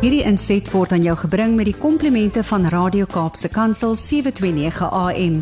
Hierdie 0.00 0.22
inset 0.24 0.64
word 0.72 0.94
aan 0.96 1.02
jou 1.04 1.12
gebring 1.26 1.58
met 1.58 1.66
die 1.68 1.76
komplimente 1.76 2.40
van 2.48 2.62
Radio 2.72 3.04
Kaapse 3.04 3.50
Kansel 3.52 3.92
729 4.00 4.88
AM. 4.96 5.34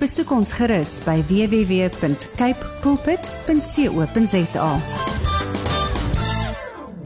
Besoek 0.00 0.32
ons 0.32 0.54
gerus 0.56 0.94
by 1.04 1.18
www.cape 1.28 2.70
pulpit.co.za. 2.80 4.70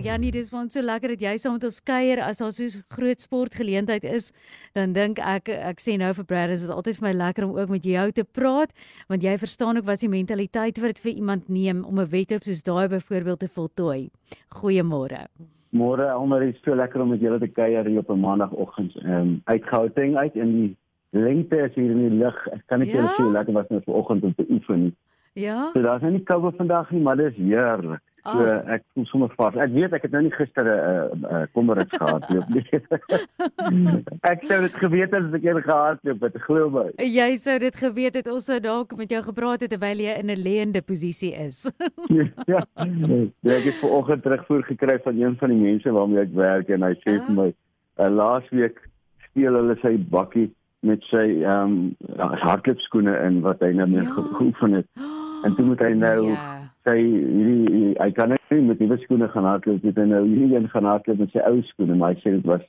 Janie, 0.07 0.31
dis 0.31 0.55
want 0.55 0.71
so 0.71 0.87
lekker 0.87 1.17
dat 1.17 1.27
jy 1.27 1.35
saam 1.43 1.59
met 1.59 1.67
ons 1.67 1.83
kuier 1.83 2.23
as 2.23 2.39
daar 2.39 2.55
so 2.55 2.63
'n 2.63 2.87
groot 2.95 3.19
sportgeleentheid 3.21 4.05
is. 4.05 4.31
Dan 4.79 4.93
dink 4.93 5.19
ek 5.19 5.49
ek 5.49 5.81
sê 5.83 5.99
nou 5.99 6.15
vir 6.15 6.25
Brad 6.25 6.51
is 6.51 6.61
dit 6.63 6.71
altyd 6.71 6.95
vir 6.95 7.09
my 7.09 7.15
lekker 7.27 7.45
om 7.45 7.59
ook 7.59 7.69
met 7.71 7.85
jou 7.85 8.13
te 8.13 8.25
praat 8.25 8.71
want 9.09 9.23
jy 9.23 9.37
verstaan 9.37 9.77
ook 9.77 9.85
wat 9.85 10.01
die 10.01 10.09
mentaliteit 10.09 10.79
wat 10.79 10.99
vir 10.99 11.13
iemand 11.13 11.49
neem 11.49 11.85
om 11.85 11.99
'n 11.99 12.07
wedloop 12.09 12.45
soos 12.45 12.63
daai 12.63 12.89
byvoorbeeld 12.89 13.39
te 13.41 13.49
voltooi. 13.49 14.11
Goeiemôre. 14.55 15.27
Môre 15.71 16.09
almal 16.11 16.43
is 16.43 16.59
so 16.65 16.75
lekker 16.75 17.01
om 17.01 17.13
met 17.15 17.21
julle 17.23 17.39
te 17.39 17.47
kuier 17.47 17.87
hier 17.87 17.99
op 17.99 18.11
'n 18.11 18.21
maandagooggend. 18.21 18.97
Ehm 18.97 19.13
um, 19.13 19.41
uit 19.45 19.65
Gauteng 19.65 20.17
uit 20.17 20.35
in 20.35 20.53
die 20.53 20.77
lengte 21.11 21.57
is 21.57 21.75
hier 21.75 21.91
in 21.91 22.09
die 22.09 22.19
lug. 22.19 22.47
Ek 22.47 22.63
kan 22.67 22.79
net 22.79 22.91
ja? 22.91 22.95
julle 22.97 23.15
sê 23.15 23.31
lekker 23.33 23.53
was 23.53 23.69
net 23.69 23.85
vanoggend 23.85 24.23
om 24.23 24.35
te 24.35 24.47
oefen. 24.51 24.97
Ja. 25.33 25.71
So 25.73 25.83
daar's 25.83 26.03
nou 26.03 26.13
nie 26.13 26.23
koue 26.23 26.53
vandag 26.57 26.91
nie, 26.91 27.03
maar 27.03 27.17
dis 27.17 27.37
heerlik. 27.37 28.03
So 28.21 28.37
oh. 28.37 28.57
ek 28.69 28.83
voel 28.93 29.07
sommer 29.09 29.31
vas. 29.39 29.55
Ek 29.65 29.71
weet 29.73 29.95
ek 29.97 30.03
het 30.05 30.13
nou 30.13 30.21
nie 30.27 30.33
gister 30.35 30.67
'n 30.69 31.25
uh, 31.25 31.31
uh, 31.31 31.45
kommerits 31.57 31.97
gehad 31.97 32.27
nie. 32.29 32.65
ek 34.33 34.45
sou 34.45 34.59
dit 34.67 34.77
geweet 34.83 35.15
het 35.15 35.25
as 35.25 35.37
ek 35.39 35.47
een 35.47 35.63
gehad 35.65 36.03
het, 36.05 36.19
but 36.21 36.37
glo 36.45 36.69
my. 36.75 36.85
Jy 37.01 37.31
sou 37.41 37.57
dit 37.63 37.77
geweet 37.81 38.21
het 38.21 38.29
ons 38.29 38.45
sou 38.45 38.61
dalk 38.61 38.93
met 39.01 39.09
jou 39.09 39.23
gepraat 39.25 39.65
het 39.65 39.73
terwyl 39.73 40.05
jy 40.05 40.19
in 40.21 40.29
'n 40.29 40.37
leende 40.37 40.85
posisie 40.85 41.33
is. 41.33 41.65
ja. 42.53 42.61
Ja, 42.77 43.57
ek 43.57 43.73
het 43.73 43.81
vanoggend 43.81 44.23
terugvoer 44.23 44.69
gekry 44.69 45.01
van 45.01 45.17
een 45.17 45.37
van 45.41 45.49
die 45.49 45.63
mense 45.65 45.89
waarmee 45.91 46.21
ek 46.29 46.37
werk 46.37 46.69
en 46.69 46.85
hy 46.85 46.95
sê 47.01 47.17
vir 47.25 47.35
my, 47.35 47.49
uh, 47.97 48.09
laasweek 48.13 48.85
steel 49.31 49.55
hulle 49.55 49.77
sy 49.81 49.97
bakkie 49.97 50.51
met 50.85 51.01
sy 51.09 51.41
ehm 51.41 51.97
um, 51.97 52.29
hardloopskoene 52.45 53.17
in 53.25 53.41
wat 53.41 53.61
hy 53.65 53.73
nou 53.73 53.89
mee 53.89 54.05
ja. 54.05 54.13
geoefen 54.13 54.73
het. 54.73 54.89
En 55.41 55.55
toe 55.57 55.65
moet 55.65 55.81
hy 55.81 55.95
nou 55.97 56.37
ja 56.37 56.60
sy 56.91 57.03
hierdie 57.07 57.93
hy 58.01 58.09
kan 58.17 58.33
nie 58.35 58.63
met 58.67 58.81
nuwe 58.83 58.99
skoene 59.05 59.29
gaan 59.31 59.47
hardloop 59.49 59.85
nie. 59.85 59.93
Hy 59.97 60.07
nou 60.11 60.23
hierdie 60.27 60.57
een 60.59 60.71
gaan 60.73 60.89
hardloop 60.89 61.23
met 61.23 61.35
sy 61.35 61.45
ou 61.47 61.61
skoene, 61.71 61.99
maar 61.99 62.15
hy 62.15 62.23
sê 62.23 62.35
dit 62.37 62.49
was 62.49 62.65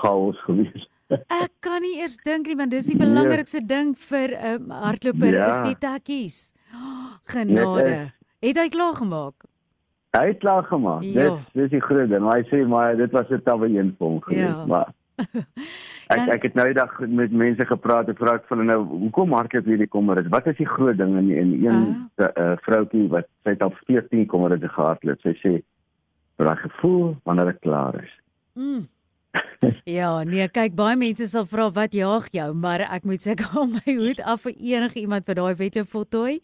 chaos 0.00 0.38
geweest. 0.46 0.90
Ek 1.42 1.52
kan 1.62 1.82
nie 1.84 1.98
eers 2.00 2.16
dink 2.26 2.48
nie 2.50 2.56
want 2.58 2.74
dis 2.74 2.90
die 2.90 2.98
belangrikste 2.98 3.62
nee. 3.62 3.70
ding 3.70 3.92
vir 4.08 4.34
'n 4.36 4.54
um, 4.54 4.70
hardloper 4.86 5.34
ja. 5.34 5.50
is 5.50 5.60
die 5.66 5.78
takkies. 5.82 6.38
Oh, 6.74 7.14
genade. 7.34 8.12
Het 8.44 8.58
hy 8.62 8.68
klaar 8.70 8.96
gemaak? 8.98 9.46
Hy 10.16 10.26
het 10.32 10.38
klaar 10.40 10.64
gemaak. 10.64 11.02
Ja. 11.02 11.28
Dis 11.28 11.62
dis 11.62 11.74
die 11.76 11.82
groot 11.84 12.10
ding. 12.10 12.26
Hy 12.26 12.42
sê 12.50 12.62
maar 12.68 12.96
dit 12.96 13.12
was 13.12 13.30
'n 13.30 13.42
tawwe 13.44 13.68
een 13.68 13.94
vir 13.98 14.06
hom 14.06 14.20
geweest, 14.22 14.62
ja. 14.62 14.66
maar 14.66 14.92
Ek 16.14 16.28
ek 16.30 16.44
het 16.46 16.54
nou 16.54 16.66
die 16.68 16.76
dag 16.76 16.92
met 17.00 17.32
mense 17.34 17.64
gepraat 17.66 18.08
en 18.08 18.18
vra 18.18 18.36
ek 18.38 18.44
vir 18.46 18.56
hulle 18.56 18.68
nou 18.68 18.82
hoekom 19.04 19.32
hardloop 19.34 19.66
hierdie 19.66 19.90
kommer 19.90 20.20
is. 20.20 20.28
Wat 20.30 20.46
is 20.46 20.58
die 20.60 20.68
groot 20.68 20.98
ding 21.00 21.16
in 21.18 21.30
in 21.34 21.54
een 21.64 21.80
uh 21.80 22.26
-huh. 22.26 22.28
uh, 22.44 22.52
vroutjie 22.62 23.08
wat 23.10 23.26
sy 23.42 23.56
het 23.56 23.62
al 23.62 23.74
14 23.86 24.26
kommer 24.26 24.50
het 24.54 24.62
gehardloop. 24.62 25.20
Sy 25.20 25.34
sê 25.42 25.52
daai 26.36 26.56
gevoel 26.56 27.16
wanneer 27.24 27.48
ek 27.48 27.60
klaar 27.60 27.98
is. 28.02 28.12
Mm. 28.54 28.86
ja, 29.98 30.10
nee, 30.24 30.46
kyk 30.52 30.74
baie 30.76 30.96
mense 30.98 31.26
sal 31.30 31.46
vra 31.48 31.68
wat 31.74 31.94
jaag 31.96 32.28
jou, 32.34 32.48
maar 32.54 32.84
ek 32.84 33.06
moet 33.08 33.22
sê 33.22 33.36
hou 33.52 33.66
my 33.70 33.84
hoed 33.86 34.20
af 34.20 34.44
vir 34.46 34.54
enige 34.56 35.00
iemand 35.02 35.26
wat 35.28 35.38
daai 35.40 35.54
wedloop 35.60 35.90
voltooi. 35.92 36.38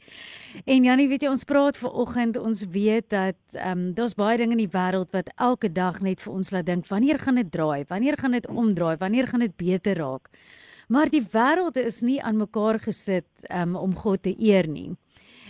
En 0.65 0.89
Janie, 0.89 1.09
weet 1.11 1.27
jy, 1.27 1.33
ons 1.33 1.47
praat 1.49 1.79
ver 1.81 1.93
oggend, 2.05 2.39
ons 2.41 2.65
weet 2.73 3.11
dat 3.13 3.39
ehm 3.57 3.71
um, 3.73 3.85
daar's 3.97 4.17
baie 4.19 4.39
dinge 4.41 4.57
in 4.57 4.65
die 4.65 4.73
wêreld 4.73 5.13
wat 5.17 5.31
elke 5.37 5.73
dag 5.73 6.01
net 6.05 6.21
vir 6.25 6.33
ons 6.33 6.53
laat 6.55 6.69
dink, 6.69 6.89
wanneer 6.91 7.21
gaan 7.23 7.41
dit 7.41 7.53
draai? 7.53 7.85
Wanneer 7.89 8.19
gaan 8.21 8.37
dit 8.39 8.49
omdraai? 8.49 8.97
Wanneer 9.01 9.31
gaan 9.31 9.47
dit 9.47 9.57
beter 9.57 9.99
raak? 9.99 10.29
Maar 10.93 11.09
die 11.09 11.25
wêreld 11.33 11.79
is 11.81 12.03
nie 12.05 12.21
aan 12.21 12.37
mekaar 12.37 12.79
gesit 12.83 13.29
um, 13.49 13.77
om 13.77 13.95
God 13.97 14.23
te 14.27 14.35
eer 14.37 14.69
nie. 14.69 14.93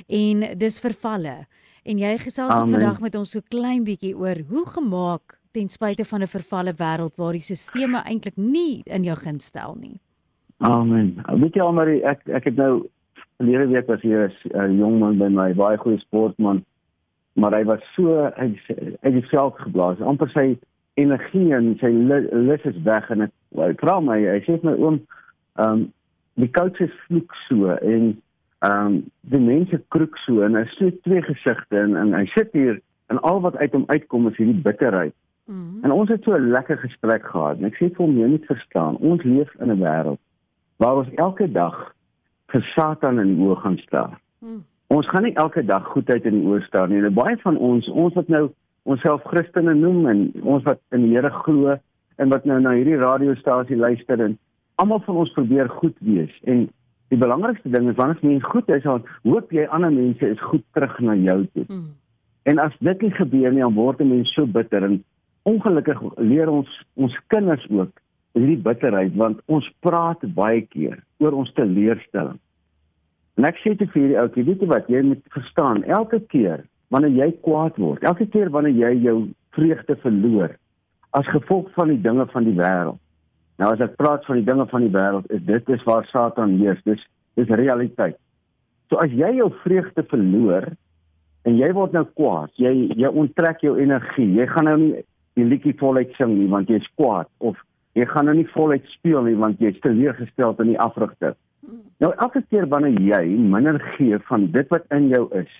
En 0.07 0.45
dis 0.59 0.81
vervalle. 0.83 1.43
En 1.83 1.99
jy 1.99 2.13
gesels 2.23 2.55
vandag 2.55 3.01
met 3.03 3.17
ons 3.19 3.31
so 3.35 3.43
klein 3.51 3.83
bietjie 3.87 4.15
oor 4.15 4.39
hoe 4.51 4.67
gemaak 4.71 5.42
ten 5.53 5.69
spyte 5.69 6.05
van 6.05 6.23
'n 6.23 6.27
vervalle 6.27 6.75
wêreld 6.75 7.17
waar 7.17 7.33
die 7.33 7.41
stelsels 7.41 8.05
eintlik 8.05 8.37
nie 8.37 8.83
in 8.85 9.05
jou 9.05 9.17
guns 9.17 9.45
stel 9.45 9.77
nie. 9.81 10.01
Amen. 10.59 11.23
Weet 11.27 11.55
jy 11.55 11.63
almal 11.63 11.89
ek 11.89 12.29
ek 12.29 12.45
het 12.45 12.57
nou 12.57 12.89
verlede 13.37 13.67
week 13.67 13.87
was 13.87 14.03
hier 14.03 14.33
'n 14.55 14.79
jong 14.79 14.99
man 14.99 15.19
by 15.19 15.29
my, 15.29 15.55
baie 15.55 15.77
goeie 15.77 15.99
sportman, 15.99 16.65
maar 17.35 17.53
hy 17.53 17.65
was 17.65 17.81
so 17.97 18.31
hy 18.37 18.59
het 19.03 19.13
die 19.13 19.29
veld 19.29 19.59
geblaas. 19.59 20.01
amper 20.01 20.31
sy 20.31 20.59
energie 20.95 21.55
en 21.55 21.77
sy 21.81 21.91
lus 22.33 22.65
is 22.65 22.83
weg 22.85 23.11
en 23.11 23.21
ek 23.21 23.33
ek 23.59 23.81
vra 23.81 24.01
my 24.01 24.19
hy 24.21 24.41
sê 24.47 24.59
my 24.63 24.75
oom 24.77 25.01
ehm 25.57 25.73
um, 25.73 25.93
die 26.35 26.51
coach 26.51 26.81
is 26.81 26.93
vloek 27.07 27.35
so 27.49 27.73
en 27.73 28.23
ehm 28.63 28.87
um, 28.87 29.11
die 29.21 29.41
mense 29.41 29.81
kroek 29.89 30.17
so 30.27 30.43
en 30.43 30.55
hy 30.55 30.65
sê 30.77 30.93
twee 31.03 31.23
gesigte 31.23 31.79
en, 31.79 31.97
en 31.97 32.15
hy 32.15 32.27
sit 32.35 32.53
hier 32.53 32.81
en 33.09 33.21
al 33.21 33.41
wat 33.41 33.57
uit 33.57 33.73
hom 33.73 33.85
uitkom 33.89 34.29
is 34.29 34.37
hierdie 34.37 34.63
bitterheid. 34.65 35.15
-hmm. 35.47 35.85
En 35.85 35.91
ons 35.91 36.09
het 36.09 36.23
so 36.23 36.37
'n 36.37 36.51
lekker 36.51 36.79
gesprek 36.79 37.25
gehad. 37.27 37.59
En 37.59 37.65
ek 37.65 37.75
sê 37.75 37.91
vir 37.95 38.07
hom 38.07 38.19
jy 38.19 38.27
moet 38.27 38.47
verstaan, 38.47 38.97
ons 38.97 39.23
leef 39.23 39.55
in 39.61 39.71
'n 39.71 39.81
wêreld 39.81 40.21
waar 40.77 40.97
ons 40.97 41.15
elke 41.15 41.53
dag 41.53 41.95
vir 42.47 42.63
Satan 42.75 43.19
in 43.19 43.35
die 43.35 43.43
oë 43.45 43.57
gaan 43.57 43.79
staar. 43.79 44.21
Mm. 44.39 44.65
Ons 44.87 45.09
gaan 45.09 45.23
nie 45.23 45.35
elke 45.35 45.65
dag 45.65 45.87
goedheid 45.87 46.25
in 46.25 46.41
die 46.41 46.47
oë 46.49 46.65
staar 46.67 46.89
nie. 46.89 47.01
En 47.01 47.15
baie 47.15 47.37
van 47.37 47.57
ons, 47.57 47.89
ons 47.89 48.15
wat 48.15 48.29
nou 48.29 48.51
onsself 48.83 49.23
Christene 49.31 49.75
noem 49.75 50.07
en 50.11 50.21
ons 50.43 50.65
wat 50.67 50.81
in 50.91 51.07
die 51.07 51.15
Here 51.15 51.31
glo 51.31 51.77
en 52.17 52.29
wat 52.29 52.45
nou 52.45 52.59
na 52.61 52.75
hierdie 52.77 52.99
radiostasie 53.01 53.79
luister 53.79 54.21
en 54.21 54.39
almal 54.83 55.01
van 55.07 55.23
ons 55.23 55.33
probeer 55.33 55.69
goed 55.69 55.97
wees. 56.01 56.35
En 56.45 56.67
die 57.13 57.21
belangrikste 57.21 57.71
ding 57.71 57.89
is 57.91 57.97
wanneer 57.97 58.35
jy 58.35 58.41
goed 58.41 58.69
is, 58.69 58.83
dan 58.83 59.07
hoop 59.23 59.53
jy 59.53 59.67
ander 59.71 59.93
mense 59.93 60.29
is 60.35 60.45
goed 60.51 60.65
terug 60.77 60.99
na 61.01 61.15
jou 61.15 61.47
toe. 61.55 61.67
Mm. 61.69 61.91
En 62.51 62.59
as 62.59 62.75
dit 62.81 63.03
nie 63.07 63.15
gebeur 63.15 63.53
nie, 63.53 63.63
dan 63.63 63.75
word 63.75 64.01
'n 64.01 64.09
mens 64.09 64.33
so 64.35 64.47
bitter 64.47 64.83
en 64.85 65.05
ongelukkig 65.49 66.01
leer 66.17 66.51
ons 66.51 66.71
ons 66.95 67.15
kinders 67.33 67.65
ook 67.71 67.93
hierdie 68.39 68.61
bitterheid 68.65 69.15
want 69.19 69.43
ons 69.53 69.67
praat 69.85 70.23
baie 70.37 70.63
keer 70.73 70.99
oor 71.21 71.37
ons 71.37 71.53
teleurstelling. 71.59 72.39
En 73.41 73.49
ek 73.49 73.61
sê 73.63 73.75
te 73.77 73.89
vir 73.95 74.11
die 74.13 74.19
ouetjie, 74.21 74.45
weet 74.45 74.63
jy 74.63 74.69
wat, 74.69 74.89
jy 74.93 75.01
moet 75.09 75.23
verstaan, 75.33 75.83
elke 75.89 76.21
keer 76.33 76.67
wanneer 76.93 77.15
jy 77.17 77.31
kwaad 77.45 77.79
word, 77.81 78.05
elke 78.05 78.27
keer 78.29 78.53
wanneer 78.53 78.77
jy 78.77 78.93
jou 79.07 79.17
vreugde 79.57 79.97
verloor 80.05 80.57
as 81.17 81.29
gevolg 81.33 81.69
van 81.77 81.93
die 81.93 82.01
dinge 82.01 82.27
van 82.33 82.45
die 82.49 82.57
wêreld. 82.57 83.01
Nou 83.61 83.73
as 83.75 83.83
ek 83.85 83.97
praat 84.01 84.25
van 84.29 84.41
die 84.41 84.47
dinge 84.47 84.65
van 84.71 84.85
die 84.85 84.93
wêreld, 84.93 85.29
is 85.33 85.43
dit 85.49 85.73
is 85.73 85.85
waar 85.89 86.07
Satan 86.11 86.57
heers. 86.61 86.81
Dis 86.89 87.03
dis 87.39 87.49
realiteit. 87.49 88.19
So 88.91 89.01
as 89.01 89.13
jy 89.17 89.31
jou 89.39 89.49
vreugde 89.63 90.05
verloor 90.11 90.67
en 91.49 91.57
jy 91.57 91.71
word 91.77 91.95
nou 91.97 92.05
kwaad, 92.17 92.53
jy 92.61 92.73
jy 92.97 93.09
onttrek 93.09 93.65
jou 93.65 93.77
energie. 93.81 94.29
Jy 94.37 94.49
gaan 94.53 94.69
nou 94.69 94.77
nie 94.81 95.05
die 95.39 95.47
liedjie 95.49 95.75
voluit 95.81 96.13
sing 96.19 96.35
nie 96.39 96.49
want 96.53 96.71
jy's 96.73 96.89
kwaad 96.97 97.31
of 97.39 97.61
jy 97.99 98.07
gaan 98.09 98.29
nou 98.29 98.35
nie 98.37 98.49
voluit 98.53 98.85
speel 98.97 99.25
nie 99.27 99.39
want 99.39 99.61
jy's 99.61 99.81
teleurgesteld 99.85 100.61
in 100.65 100.73
die 100.73 100.81
afrigter. 100.81 101.37
Nou 102.03 102.13
elke 102.13 102.43
keer 102.51 102.67
wanneer 102.69 102.99
jy 103.01 103.23
minder 103.39 103.79
gee 103.97 104.19
van 104.29 104.51
dit 104.53 104.69
wat 104.75 104.89
in 104.91 105.09
jou 105.13 105.27
is 105.39 105.53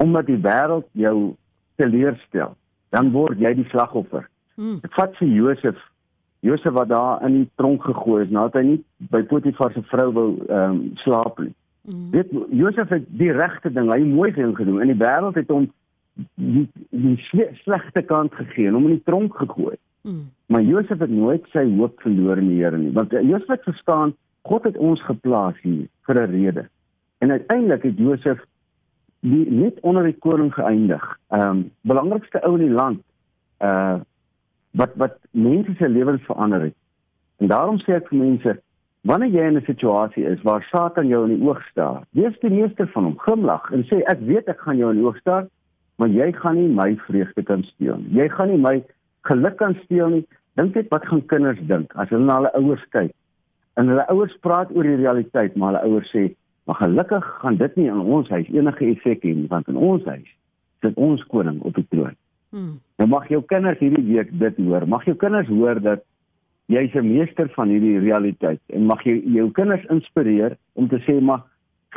omdat 0.00 0.26
die 0.26 0.38
wêreld 0.40 0.86
jou 0.96 1.34
teleurstel, 1.76 2.54
dan 2.96 3.10
word 3.12 3.40
jy 3.40 3.52
die 3.58 3.66
slagoffer. 3.68 4.24
Hmm. 4.56 4.78
Dit 4.80 4.94
vat 4.96 5.12
vir 5.20 5.28
Josef 5.28 5.82
Josef 6.46 6.72
wat 6.72 6.88
daar 6.88 7.22
in 7.26 7.32
die 7.32 7.50
tronk 7.54 7.82
gegooi 7.82 8.24
is 8.24 8.30
nadat 8.30 8.60
hy 8.60 8.64
nie 8.66 8.80
by 9.12 9.22
Potifar 9.30 9.72
se 9.74 9.82
vrou 9.90 10.10
wou 10.14 10.28
ehm 10.46 10.76
um, 10.76 10.82
slaap 11.02 11.40
nie. 11.42 11.52
Mm. 11.86 12.10
Dit 12.10 12.30
Josef 12.50 12.90
het 12.90 13.06
die 13.18 13.32
regte 13.32 13.70
ding, 13.72 13.90
hy 13.92 14.02
mooi 14.06 14.30
ding 14.34 14.54
gedoen. 14.58 14.82
In 14.82 14.92
die 14.92 15.00
wêreld 15.00 15.38
het 15.38 15.50
hom 15.52 15.68
die 16.34 16.68
die 16.90 17.16
slegte 17.62 18.02
kant 18.02 18.34
gegee 18.34 18.68
en 18.68 18.78
hom 18.78 18.88
in 18.88 18.96
die 18.96 19.04
tronk 19.08 19.36
gegooi. 19.36 19.76
Mm. 20.06 20.24
Maar 20.46 20.62
Josef 20.62 20.98
het 21.02 21.10
nooit 21.10 21.44
sy 21.52 21.64
hoop 21.76 22.00
verloor 22.00 22.38
in 22.38 22.48
die 22.48 22.60
Here 22.62 22.78
nie, 22.78 22.92
want 22.94 23.12
Josef 23.12 23.48
het 23.52 23.66
verstaan 23.66 24.14
God 24.46 24.64
het 24.68 24.76
ons 24.78 25.02
geplaas 25.02 25.56
hier 25.62 25.88
vir 26.06 26.20
'n 26.22 26.30
rede. 26.30 26.68
En 27.18 27.30
uiteindelik 27.30 27.82
het 27.82 27.98
Josef 27.98 28.44
die 29.20 29.50
net 29.50 29.80
onder 29.80 30.04
die 30.04 30.18
koning 30.18 30.54
geëindig. 30.54 31.18
Ehm 31.30 31.48
um, 31.48 31.70
belangrikste 31.80 32.42
ou 32.42 32.54
in 32.58 32.66
die 32.68 32.76
land 32.76 33.02
uh 33.60 34.00
wat 34.76 34.92
wat 34.94 35.18
mense 35.30 35.74
se 35.78 35.88
lewens 35.88 36.22
verander 36.22 36.60
het. 36.60 36.74
En 37.38 37.46
daarom 37.46 37.78
sê 37.78 37.96
ek 37.96 38.08
vir 38.08 38.18
mense 38.18 38.60
Wanneer 39.06 39.30
jy 39.30 39.42
in 39.46 39.56
'n 39.56 39.64
situasie 39.64 40.24
is 40.26 40.42
waar 40.42 40.62
Satan 40.62 41.06
jou 41.06 41.22
in 41.24 41.38
die 41.38 41.46
oog 41.46 41.62
staar, 41.70 42.02
wees 42.10 42.38
die 42.40 42.50
meester 42.50 42.88
van 42.88 43.04
hom, 43.04 43.18
glimlag 43.18 43.70
en 43.70 43.84
sê 43.84 44.02
ek 44.10 44.18
weet 44.20 44.48
ek 44.48 44.60
gaan 44.60 44.76
jou 44.76 44.90
in 44.90 44.98
die 44.98 45.06
oog 45.06 45.18
staar, 45.18 45.46
maar 45.96 46.08
jy 46.12 46.32
gaan 46.32 46.58
nie 46.60 46.68
my 46.68 46.90
vreugde 47.06 47.42
kan 47.42 47.62
steel 47.72 48.00
nie. 48.02 48.16
Jy 48.20 48.28
gaan 48.34 48.50
nie 48.52 48.60
my 48.60 48.76
geluk 49.28 49.56
kan 49.60 49.76
steel 49.84 50.08
nie. 50.08 50.24
Dink 50.56 50.74
net 50.74 50.90
wat 50.92 51.06
gaan 51.08 51.22
kinders 51.32 51.60
dink 51.68 51.92
as 51.96 52.10
hulle 52.12 52.24
na 52.24 52.40
hulle 52.40 52.52
ouers 52.60 52.84
kyk. 52.96 53.12
En 53.76 53.90
hulle 53.92 54.04
ouers 54.12 54.36
praat 54.44 54.72
oor 54.72 54.88
die 54.88 55.00
realiteit, 55.00 55.56
maar 55.56 55.74
hulle 55.74 55.84
ouers 55.88 56.12
sê, 56.12 56.34
"Maar 56.64 56.80
gelukkig 56.82 57.24
gaan 57.40 57.56
dit 57.56 57.76
nie 57.76 57.86
in 57.86 58.00
ons 58.00 58.28
huis 58.28 58.48
enige 58.48 58.84
effek 58.90 59.22
hê 59.22 59.34
nie, 59.34 59.48
want 59.48 59.68
in 59.68 59.76
ons 59.76 60.04
huis 60.04 60.28
sit 60.80 60.94
ons 60.96 61.24
koning 61.24 61.60
op 61.60 61.74
die 61.74 61.86
troon." 61.90 62.16
Hmm. 62.50 62.80
Nou 62.98 63.08
mag 63.08 63.28
jou 63.28 63.42
kinders 63.42 63.78
hierdie 63.78 64.06
week 64.14 64.38
dit 64.38 64.56
hoor. 64.56 64.86
Mag 64.88 65.04
jou 65.04 65.14
kinders 65.14 65.48
hoor 65.48 65.80
dat 65.80 66.04
jy's 66.66 66.94
'n 66.94 67.08
meester 67.08 67.48
van 67.48 67.68
hierdie 67.68 67.98
realiteit 67.98 68.60
en 68.66 68.86
mag 68.86 69.02
jy 69.04 69.22
jou 69.24 69.50
kinders 69.50 69.84
inspireer 69.90 70.56
om 70.74 70.88
te 70.88 70.98
sê 70.98 71.20
maar 71.20 71.42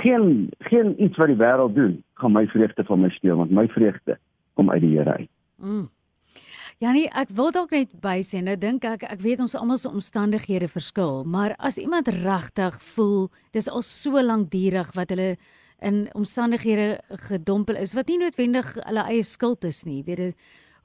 geen 0.02 0.50
geen 0.72 0.96
iets 1.02 1.18
wat 1.18 1.32
die 1.32 1.40
wêreld 1.40 1.76
doen 1.76 2.00
gaan 2.22 2.36
my 2.36 2.46
vreugde 2.48 2.84
van 2.88 3.02
my 3.04 3.10
steel 3.10 3.40
want 3.40 3.52
my 3.52 3.68
vreugde 3.68 4.18
kom 4.54 4.72
uit 4.72 4.82
die 4.82 4.98
Here 4.98 5.14
uit. 5.14 5.30
Mm. 5.58 5.88
Janie, 6.80 7.10
ek 7.12 7.32
wil 7.36 7.52
dalk 7.52 7.74
net 7.76 7.92
bysê, 8.00 8.40
nou 8.40 8.56
dink 8.56 8.86
ek 8.88 9.04
ek 9.04 9.20
weet 9.20 9.42
ons 9.44 9.56
almal 9.60 9.80
se 9.82 9.90
omstandighede 9.92 10.70
verskil, 10.72 11.26
maar 11.28 11.52
as 11.60 11.76
iemand 11.82 12.08
regtig 12.08 12.78
voel 12.94 13.28
dis 13.52 13.68
al 13.68 13.84
so 13.84 14.22
lank 14.24 14.48
durig 14.54 14.94
wat 14.96 15.12
hulle 15.12 15.34
in 15.84 16.06
omstandighede 16.16 17.02
gedompel 17.28 17.80
is 17.80 17.96
wat 17.96 18.08
nie 18.08 18.20
noodwendig 18.22 18.72
hulle 18.78 19.04
eie 19.12 19.26
skuld 19.28 19.68
is 19.68 19.84
nie, 19.88 20.00
weet 20.08 20.24
jy, 20.24 20.30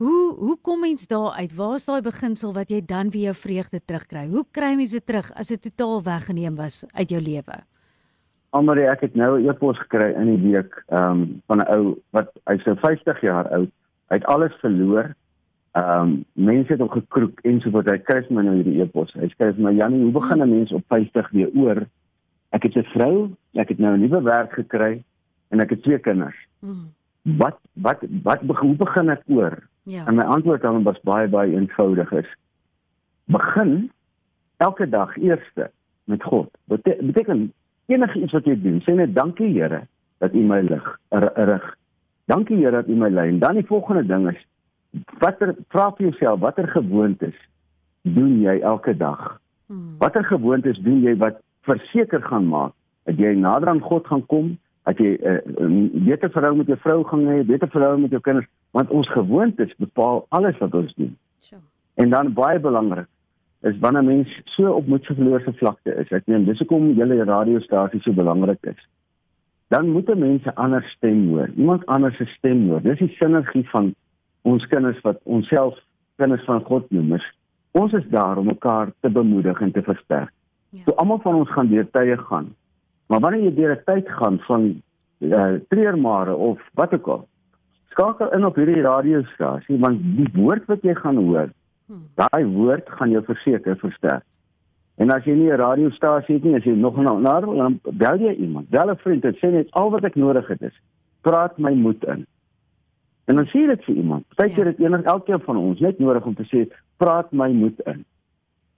hoe 0.02 0.24
hoe 0.40 0.56
kom 0.66 0.82
mens 0.82 1.06
daar 1.06 1.38
uit? 1.38 1.54
Waar 1.54 1.76
is 1.78 1.86
daai 1.86 2.02
beginsel 2.02 2.54
wat 2.56 2.74
jy 2.74 2.80
dan 2.82 3.14
weer 3.14 3.30
jou 3.30 3.36
vreugde 3.44 3.78
terugkry? 3.78 4.26
Hoe 4.34 4.42
kry 4.50 4.74
mens 4.74 4.96
dit 4.98 5.06
terug 5.06 5.30
as 5.38 5.54
dit 5.54 5.62
totaal 5.62 6.02
weggeneem 6.02 6.58
was 6.58 6.82
uit 6.92 7.14
jou 7.14 7.22
lewe? 7.22 7.62
Almarie, 8.54 8.86
ek 8.86 9.00
het 9.00 9.14
nou 9.18 9.40
'n 9.40 9.48
e-pos 9.48 9.78
gekry 9.78 10.12
in 10.14 10.30
die 10.30 10.52
week 10.52 10.82
ehm 10.88 11.10
um, 11.10 11.42
van 11.46 11.58
'n 11.58 11.70
ou 11.74 11.98
wat 12.10 12.30
hy's 12.46 12.62
so 12.62 12.74
50 12.74 13.20
jaar 13.20 13.48
oud, 13.48 13.70
hy 14.08 14.16
het 14.20 14.26
alles 14.30 14.54
verloor 14.62 15.14
Ehm 15.74 16.00
um, 16.00 16.24
mense 16.32 16.70
het 16.70 16.78
hom 16.78 16.88
gekroek 16.88 17.40
en 17.42 17.56
so 17.60 17.70
voort. 17.74 17.88
Hy 17.90 17.96
skryf 17.98 18.28
my 18.30 18.44
nou 18.46 18.52
hierdie 18.54 18.76
e-pos. 18.84 19.10
Hy 19.18 19.26
skryf 19.32 19.56
my 19.58 19.72
Jannie, 19.74 20.04
hoe 20.04 20.12
begin 20.14 20.42
'n 20.42 20.50
mens 20.50 20.72
op 20.72 20.84
50 20.86 21.30
weer 21.30 21.50
oor? 21.54 21.80
Ek 22.54 22.62
het 22.62 22.76
'n 22.76 22.86
vrou, 22.94 23.34
ek 23.54 23.68
het 23.68 23.78
nou 23.78 23.96
'n 23.96 24.00
nuwe 24.00 24.22
werk 24.22 24.52
gekry 24.52 25.02
en 25.50 25.60
ek 25.60 25.70
het 25.70 25.82
twee 25.82 25.98
kinders. 25.98 26.36
Mm. 26.60 26.94
Wat 27.22 27.58
wat 27.72 27.98
wat 28.22 28.40
hoe 28.40 28.76
begin 28.76 29.10
ek 29.10 29.22
oor? 29.26 29.66
Ja. 29.82 30.06
En 30.06 30.14
my 30.14 30.22
antwoord 30.22 30.64
aan 30.64 30.74
hom 30.74 30.82
was 30.82 31.00
baie 31.00 31.28
baie 31.28 31.56
eenvoudig 31.56 32.12
is 32.12 32.30
begin 33.24 33.90
elke 34.56 34.88
dag 34.88 35.16
eerste 35.16 35.70
met 36.04 36.22
God. 36.22 36.48
Bete 36.64 36.96
beteken 37.00 37.52
enige 37.86 38.20
iets 38.20 38.32
wat 38.32 38.46
jy 38.48 38.56
doen, 38.60 38.80
sê 38.84 38.94
net 38.96 39.14
dankie 39.14 39.52
Here 39.52 39.84
dat 40.22 40.34
U 40.34 40.42
my 40.42 40.60
lig 40.64 40.84
rig. 41.10 41.64
Dankie 42.30 42.56
Here 42.56 42.70
dat 42.70 42.88
U 42.88 42.96
my 42.96 43.10
lei. 43.12 43.28
En 43.28 43.38
dan 43.38 43.54
die 43.60 43.66
volgende 43.66 44.06
ding 44.06 44.28
is 44.30 44.40
watter 45.20 45.54
vra 45.74 45.90
vir 45.96 46.08
jouself 46.08 46.40
watter 46.40 46.68
gewoontes 46.70 47.34
doen 48.02 48.40
jy 48.40 48.60
elke 48.60 48.96
dag? 48.96 49.38
Hmm. 49.66 49.96
Watter 49.98 50.24
gewoontes 50.24 50.78
doen 50.84 51.02
jy 51.02 51.16
wat 51.20 51.40
verseker 51.68 52.22
gaan 52.22 52.46
maak 52.48 52.72
dat 53.04 53.18
jy 53.20 53.34
nader 53.36 53.68
aan 53.68 53.82
God 53.84 54.06
gaan 54.06 54.24
kom, 54.26 54.54
dat 54.84 54.98
jy 54.98 55.16
'n 55.16 55.24
uh, 55.24 55.40
uh, 55.60 56.04
beter 56.08 56.30
verhouding 56.30 56.58
met 56.58 56.72
jou 56.72 56.78
vrou 56.78 57.04
gaan 57.04 57.26
hê, 57.26 57.44
beter 57.44 57.68
verhouding 57.68 58.02
met 58.02 58.10
jou 58.10 58.20
kinders, 58.20 58.48
want 58.70 58.90
ons 58.90 59.08
gewoontes 59.08 59.74
bepaal 59.76 60.26
alles 60.28 60.58
wat 60.58 60.74
ons 60.74 60.94
doen. 60.94 61.16
Sure. 61.40 61.60
En 61.94 62.10
dan 62.10 62.32
baie 62.32 62.60
belangrik 62.60 63.08
is 63.64 63.78
wanneer 63.80 64.04
mens 64.04 64.40
so 64.56 64.72
op 64.72 64.86
moedverloorse 64.86 65.52
vlakte 65.60 65.94
is. 66.00 66.10
Ek 66.12 66.26
meen 66.26 66.44
dis 66.44 66.60
hoekom 66.62 66.92
julle 66.98 67.24
radiostasie 67.24 68.00
so 68.04 68.12
belangrik 68.12 68.62
is. 68.74 68.80
Dan 69.72 69.90
moet 69.90 70.10
'n 70.10 70.18
mens 70.18 70.44
'n 70.44 70.56
ander 70.56 70.84
stem 70.96 71.28
hoor. 71.28 71.48
Iemand 71.56 71.86
anders 71.86 72.16
se 72.16 72.24
stem 72.24 72.68
hoor. 72.68 72.82
Dis 72.82 72.98
die 72.98 73.14
sinergie 73.18 73.68
van 73.70 73.94
ons 74.42 74.66
kinders 74.66 75.00
wat 75.00 75.20
onsself 75.24 75.78
kinders 76.16 76.44
van 76.44 76.60
God 76.64 76.90
noem 76.90 77.14
is 77.14 77.32
ons 77.74 77.92
is 77.92 78.06
daar 78.10 78.38
om 78.38 78.46
mekaar 78.46 78.92
te 79.00 79.10
bemoedig 79.10 79.60
en 79.60 79.72
te 79.72 79.82
versterk. 79.82 80.30
Ja. 80.70 80.82
So 80.84 80.94
almal 81.02 81.20
van 81.22 81.40
ons 81.42 81.50
gaan 81.50 81.70
deur 81.72 81.86
tye 81.90 82.16
gaan. 82.28 82.52
Maar 83.10 83.20
wanneer 83.20 83.42
jy 83.48 83.54
deur 83.54 83.74
'n 83.74 83.84
tyd 83.84 84.08
gaan 84.08 84.38
van 84.46 84.82
uh, 85.18 85.54
treurmare 85.68 86.34
of 86.34 86.60
wat 86.74 86.94
ook 86.94 87.06
al, 87.06 87.28
skakel 87.90 88.32
in 88.32 88.44
op 88.44 88.56
hierdie 88.56 88.82
radiostasie 88.82 89.78
want 89.78 90.00
die 90.02 90.30
woord 90.34 90.64
wat 90.66 90.82
jy 90.82 90.94
gaan 90.94 91.16
hoor, 91.16 91.50
hmm. 91.86 92.06
daai 92.14 92.44
woord 92.44 92.90
gaan 92.90 93.10
jou 93.10 93.24
verseker 93.24 93.76
versterk. 93.76 94.24
En 94.96 95.10
as 95.10 95.24
jy 95.24 95.34
nie 95.34 95.50
'n 95.50 95.58
radiostasie 95.58 96.34
het 96.34 96.44
nie, 96.44 96.54
as 96.56 96.64
jy 96.64 96.74
nog 96.74 96.96
nou 96.96 97.20
na 97.20 97.40
dan 97.40 97.80
bel 97.82 98.18
jy 98.18 98.34
iemand, 98.34 98.68
bel 98.70 98.90
'n 98.90 98.96
vriend 98.96 99.24
en 99.24 99.34
sê 99.34 99.50
net 99.50 99.70
al 99.70 99.90
wat 99.90 100.04
ek 100.04 100.14
nodig 100.14 100.46
het 100.48 100.62
is, 100.62 100.80
praat 101.20 101.58
my 101.58 101.72
moed 101.72 102.04
in. 102.04 102.26
En 103.24 103.34
dan 103.34 103.46
sê 103.46 103.66
dit 103.66 103.84
vir 103.84 103.94
iemand. 103.94 104.26
Partykeer 104.28 104.64
ja. 104.64 104.70
het 104.70 104.80
enig 104.80 105.02
elkeen 105.02 105.40
van 105.40 105.56
ons 105.56 105.80
net 105.80 105.98
nodig 105.98 106.24
om 106.24 106.34
te 106.34 106.44
sê 106.44 106.68
praat 106.96 107.32
my 107.32 107.50
moed 107.52 107.80
in. 107.80 108.04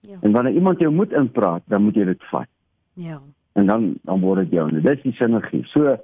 Ja. 0.01 0.19
En 0.21 0.33
wanneer 0.33 0.53
iemand 0.53 0.79
jou 0.79 0.93
moed 0.93 1.13
inpraat, 1.13 1.63
dan 1.67 1.83
moet 1.83 1.95
jy 1.95 2.05
dit 2.05 2.25
vat. 2.31 2.49
Ja. 2.95 3.21
En 3.53 3.67
dan 3.67 3.95
dan 4.03 4.21
word 4.21 4.45
dit 4.45 4.51
jou. 4.51 4.71
Dit 4.71 4.87
is 4.97 5.03
die 5.03 5.13
sinergie. 5.13 5.65
So 5.65 5.97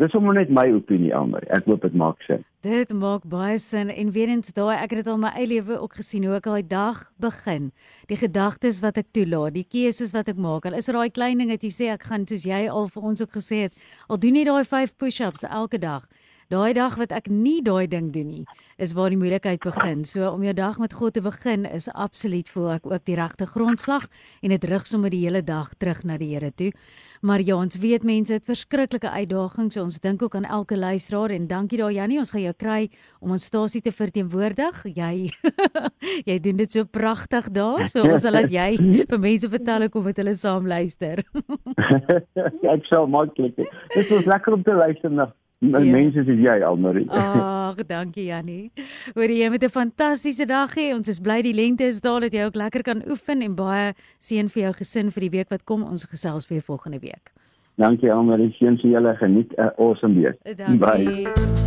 dis 0.00 0.12
sommer 0.14 0.34
net 0.36 0.50
my 0.52 0.66
opinie 0.72 1.12
almal. 1.16 1.44
Ek 1.52 1.66
hoop 1.68 1.84
dit 1.84 1.96
maak 1.96 2.22
sin. 2.26 2.44
Dit 2.64 2.92
maak 2.96 3.26
baie 3.28 3.58
sin 3.60 3.92
en 3.92 4.12
weer 4.16 4.32
eens 4.32 4.54
daai 4.56 4.76
ek 4.78 4.94
het 4.94 5.02
dit 5.02 5.10
al 5.12 5.20
my 5.20 5.32
eie 5.36 5.48
lewe 5.50 5.78
ook 5.80 5.98
gesien 6.00 6.24
hoe 6.28 6.38
ek 6.38 6.48
daai 6.48 6.66
dag 6.66 7.04
begin. 7.20 7.70
Die 8.08 8.18
gedagtes 8.20 8.80
wat 8.84 9.00
ek 9.00 9.12
toelaat, 9.16 9.54
die 9.56 9.66
keuses 9.68 10.14
wat 10.16 10.32
ek 10.32 10.40
maak. 10.40 10.66
Al 10.68 10.78
is 10.80 10.88
dit 10.88 10.96
daai 10.96 11.12
klein 11.12 11.40
ding 11.40 11.52
wat 11.52 11.64
jy 11.64 11.72
sê 11.74 11.92
ek 11.92 12.08
gaan 12.08 12.26
soos 12.28 12.48
jy 12.48 12.64
al 12.68 12.88
vir 12.88 13.08
ons 13.12 13.24
ook 13.24 13.36
gesê 13.36 13.66
het, 13.68 13.76
al 14.08 14.20
doen 14.20 14.40
jy 14.40 14.44
daai 14.48 14.64
5 14.64 14.96
push-ups 14.96 15.46
elke 15.48 15.80
dag 15.80 16.08
daai 16.50 16.74
dag 16.74 16.96
wat 16.98 17.12
ek 17.14 17.28
nie 17.30 17.60
daai 17.62 17.86
ding 17.90 18.10
doen 18.14 18.26
nie, 18.28 18.44
is 18.78 18.94
waar 18.98 19.12
die 19.12 19.18
moeilikheid 19.20 19.62
begin. 19.62 20.02
So 20.04 20.32
om 20.32 20.42
jou 20.42 20.54
dag 20.56 20.80
met 20.82 20.94
God 20.98 21.14
te 21.14 21.22
begin 21.22 21.66
is 21.68 21.88
absoluut 21.94 22.48
voel 22.50 22.72
ek 22.78 22.88
ook 22.90 23.04
die 23.06 23.18
regte 23.18 23.46
grondslag 23.46 24.08
en 24.42 24.54
dit 24.54 24.66
rig 24.70 24.86
sommer 24.86 25.14
die 25.14 25.22
hele 25.22 25.44
dag 25.46 25.70
terug 25.78 26.02
na 26.04 26.18
die 26.18 26.32
Here 26.34 26.50
toe. 26.54 26.72
Maar 27.20 27.42
ja, 27.44 27.56
ons 27.60 27.76
weet 27.76 28.04
mense 28.08 28.32
het 28.32 28.46
verskriklike 28.48 29.10
uitdagings. 29.10 29.74
So 29.76 29.84
ons 29.84 30.00
dink 30.00 30.22
ook 30.24 30.34
aan 30.34 30.46
elke 30.48 30.76
luisteraar 30.76 31.34
en 31.34 31.46
dankie 31.46 31.78
daar 31.78 31.92
Jannie, 31.92 32.18
ons 32.18 32.32
gaan 32.32 32.46
jou 32.46 32.54
kry 32.56 32.88
om 33.20 33.34
ons 33.36 33.44
stasie 33.44 33.82
te 33.84 33.92
verteenwoordig. 33.92 34.84
Jy 34.96 35.28
jy 36.30 36.38
doen 36.40 36.62
dit 36.62 36.72
so 36.72 36.88
pragtig 36.88 37.50
daar. 37.52 37.84
So 37.92 38.06
ons 38.08 38.24
sal 38.24 38.38
laat 38.38 38.50
jy 38.50 39.04
vir 39.10 39.20
mense 39.20 39.52
vertel 39.52 39.86
hoe 39.86 39.92
kom 39.92 40.08
dit 40.08 40.22
hulle 40.22 40.34
saam 40.34 40.66
luister. 40.70 41.22
ek 42.74 42.88
sal 42.88 43.06
maak 43.06 43.36
dit. 43.36 43.68
Is 44.00 44.10
lekker 44.10 44.56
om 44.56 44.64
te 44.64 44.74
luister 44.80 45.12
na 45.12 45.28
My 45.60 45.82
ja. 45.84 45.92
mense 45.98 46.24
is 46.24 46.40
jy 46.40 46.62
Almarie. 46.64 47.06
Ag, 47.12 47.84
dankie 47.92 48.24
Jannie. 48.30 48.70
Hoor 49.14 49.30
jy 49.30 49.48
met 49.52 49.64
'n 49.64 49.68
fantastiese 49.68 50.46
dag 50.46 50.74
hê. 50.74 50.94
Ons 50.94 51.08
is 51.08 51.20
bly 51.20 51.42
die 51.42 51.54
lente 51.54 51.84
is 51.84 52.00
daar 52.00 52.20
dat 52.20 52.32
jy 52.32 52.44
ook 52.44 52.56
lekker 52.56 52.82
kan 52.82 53.02
oefen 53.08 53.42
en 53.42 53.54
baie 53.54 53.92
seën 54.18 54.48
vir 54.48 54.62
jou 54.62 54.72
gesin 54.72 55.10
vir 55.10 55.20
die 55.20 55.30
week 55.30 55.48
wat 55.50 55.64
kom. 55.64 55.82
Ons 55.84 56.04
gesels 56.04 56.48
weer 56.48 56.62
volgende 56.62 56.98
week. 56.98 57.32
Dankie 57.76 58.12
Almarie. 58.12 58.52
Seën 58.58 58.76
vir 58.80 58.90
julle. 58.90 59.16
Geniet 59.16 59.52
'n 59.58 59.70
awesome 59.76 60.14
week. 60.20 60.56
Dankie. 60.56 60.78
Bye. 60.78 61.60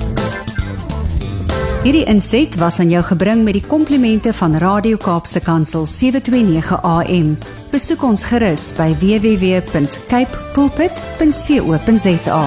Hierdie 1.84 2.06
inset 2.08 2.56
was 2.56 2.80
aan 2.80 2.90
jou 2.90 3.04
gebring 3.04 3.44
met 3.44 3.54
die 3.54 3.68
komplimente 3.68 4.34
van 4.34 4.56
Radio 4.56 4.98
Kaapse 4.98 5.42
Kansel 5.44 5.86
729 5.86 6.82
AM. 6.82 7.36
Besoek 7.72 8.04
ons 8.04 8.24
gerus 8.26 8.72
by 8.78 8.96
www.cape 9.04 10.32
pulpit.co.za. 10.56 12.42